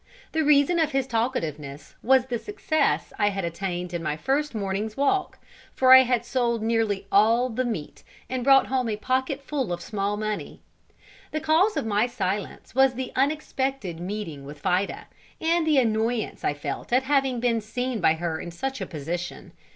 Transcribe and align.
The 0.31 0.43
reason 0.43 0.79
of 0.79 0.93
his 0.93 1.05
talkativeness 1.05 1.93
was 2.01 2.25
the 2.25 2.39
success 2.39 3.13
I 3.19 3.29
had 3.29 3.45
attained 3.45 3.93
in 3.93 4.01
my 4.01 4.17
first 4.17 4.55
morning's 4.55 4.97
walk, 4.97 5.37
for 5.75 5.93
I 5.93 6.01
had 6.01 6.25
sold 6.25 6.63
nearly 6.63 7.05
all 7.11 7.49
the 7.49 7.65
meat, 7.65 8.01
and 8.27 8.43
brought 8.43 8.65
home 8.65 8.89
a 8.89 8.95
pocket 8.97 9.43
full 9.43 9.71
of 9.71 9.79
small 9.79 10.17
money. 10.17 10.59
The 11.29 11.39
cause 11.39 11.77
of 11.77 11.85
my 11.85 12.07
silence 12.07 12.73
was 12.73 12.95
the 12.95 13.11
unexpected 13.15 13.99
meeting 13.99 14.43
with 14.43 14.57
Fida, 14.59 15.05
and 15.39 15.67
the 15.67 15.77
annoyance 15.77 16.43
I 16.43 16.55
felt 16.55 16.91
at 16.91 17.03
having 17.03 17.39
been 17.39 17.61
seen 17.61 18.01
by 18.01 18.15
her 18.15 18.39
in 18.41 18.49
such 18.49 18.81
a 18.81 18.87
position. 18.87 19.51